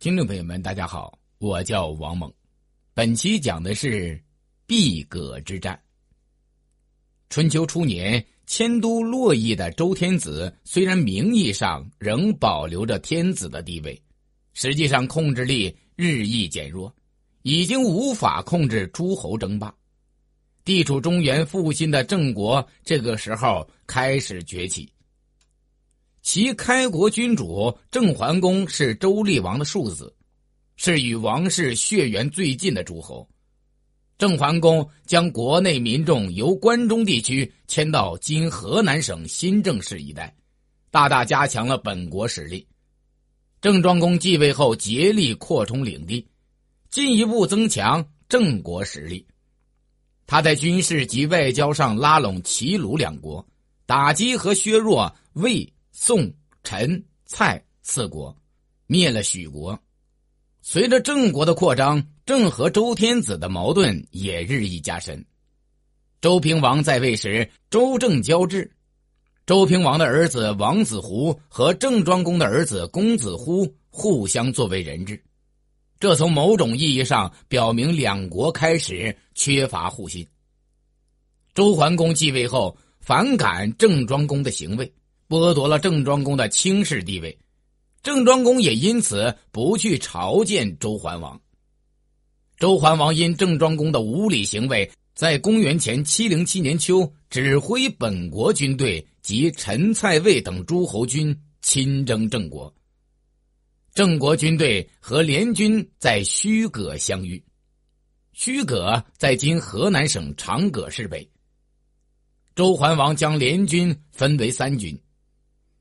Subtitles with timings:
[0.00, 2.32] 听众朋友们，大家好，我叫王猛。
[2.94, 4.18] 本期讲的是
[4.64, 5.78] 毕葛之战。
[7.28, 14.02] 春秋初年，迁都洛邑的周天子虽然名义上仍保留着天子的地位，
[14.54, 16.90] 实际上控制力日益减弱，
[17.42, 19.70] 已经无法控制诸侯争霸。
[20.64, 24.90] 地处中原复兴的郑国，这个时候开始崛起。
[26.32, 30.14] 其开国君主郑桓公是周厉王的庶子，
[30.76, 33.28] 是与王室血缘最近的诸侯。
[34.16, 40.32] 郑桓公将国内民众由关中地区迁到今河南省新郑市一带，
[40.92, 42.64] 大大加强了本国实力。
[43.60, 46.24] 郑庄公继位后，竭力扩充领地，
[46.92, 49.26] 进一步增强郑国实力。
[50.28, 53.44] 他在军事及外交上拉拢齐鲁两国，
[53.84, 55.68] 打击和削弱魏。
[56.02, 56.32] 宋、
[56.64, 58.34] 陈、蔡四国
[58.86, 59.78] 灭了许国，
[60.62, 65.22] 随着郑国的扩张，郑和周天子的矛盾也日益加深。
[66.22, 68.72] 周平王在位时，周郑交质，
[69.44, 75.22] 周平王的儿子王子胡和郑庄公的儿子公子乎互相作为人质，
[75.98, 80.26] 这从某种意义上表明两国开始缺乏互信。
[81.52, 84.90] 周桓公继位后，反感郑庄公的行为。
[85.30, 87.38] 剥夺了郑庄公的卿士地位，
[88.02, 91.40] 郑庄公也因此不去朝见周桓王。
[92.58, 102.74] 周桓王因郑庄公的无礼行为，在公元前七零七年秋，指挥本国军队及陈、蔡、魏等诸侯军亲征郑国。
[103.94, 107.40] 郑国军队和联军在虚葛相遇，
[108.32, 111.30] 虚葛在今河南省长葛市北。
[112.56, 115.00] 周桓王将联军分为三军。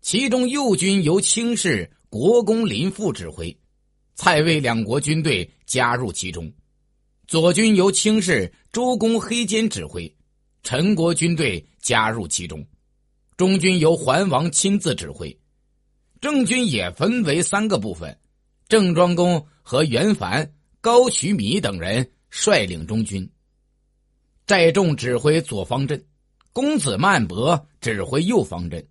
[0.00, 3.54] 其中右军由卿士国公林父指挥，
[4.14, 6.50] 蔡魏两国军队加入其中；
[7.26, 10.12] 左军由卿士周公黑坚指挥，
[10.62, 12.60] 陈国军队加入其中；
[13.36, 15.38] 中军由桓王亲自指挥。
[16.18, 18.18] 郑军也分为三个部分：
[18.68, 20.50] 郑庄公和袁凡、
[20.80, 23.30] 高渠弥等人率领中军，
[24.46, 26.02] 寨众指挥左方阵，
[26.54, 28.84] 公子曼伯指挥右方阵。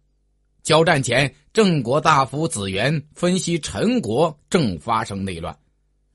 [0.69, 5.57] 交战前，郑国大夫子元分析陈国正发生内乱，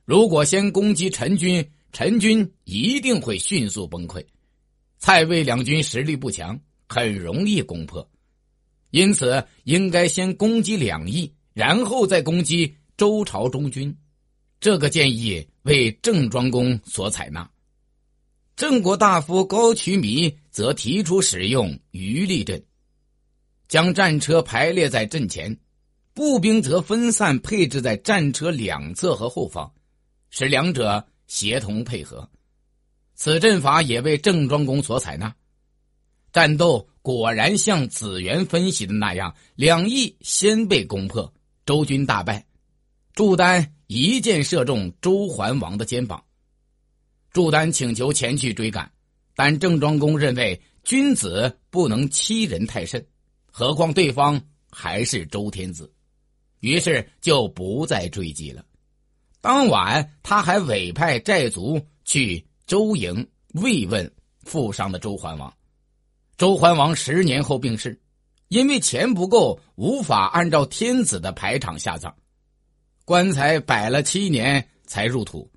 [0.04, 4.25] 如果先攻击陈军，陈军一定会迅速崩溃。
[4.97, 6.56] 蔡魏两军实力不强，
[6.87, 8.09] 很容易攻破，
[8.91, 13.92] 因此应该先攻击两翼，然后再攻击周朝中军。
[14.60, 17.50] 这个建议为郑庄公所采纳。
[18.54, 22.65] 郑国大夫高渠弥则提出使用余力阵。
[23.69, 25.56] 将战车排列在阵前，
[26.12, 29.72] 步兵则分散配置在战车两侧和后方，
[30.30, 32.28] 使两者协同配合。
[33.14, 35.34] 此阵法也为郑庄公所采纳。
[36.32, 41.32] 战斗果然像子元分析的那样，两翼先被攻破，
[41.64, 42.44] 周军大败。
[43.14, 46.24] 祝丹一箭射中周桓王的肩膀，
[47.32, 48.91] 祝丹请求前去追赶，
[49.36, 53.06] 但郑庄公认为君子不能欺人太甚。
[53.56, 55.88] 何况对方还是周天子，
[56.59, 58.65] 于是就不再追击了。
[59.41, 65.54] 当晚，他还委派寨卒去周营慰问负伤的周桓王。
[66.37, 67.97] 周桓王十年后病逝，
[68.48, 72.12] 因为钱不够，无法按照天子的排场下葬，
[73.04, 75.48] 棺材摆了七年才入土。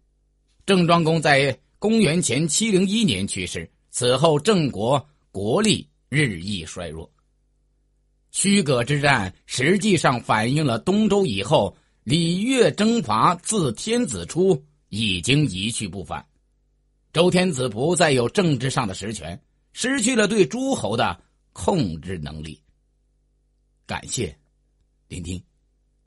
[0.67, 7.11] 郑庄公在公元前七零一年去世，此后郑国国力日益衰弱。
[8.39, 16.23] 虚葛之战实际上反映了东周以后礼乐征伐自天子出已经一去不返，
[17.11, 19.41] 周天子不再有政治上的实权，
[19.73, 21.19] 失去了对诸侯的
[21.51, 22.61] 控制能力。
[23.87, 24.37] 感谢
[25.07, 25.41] 聆听。